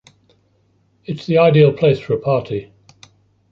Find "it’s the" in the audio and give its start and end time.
1.05-1.37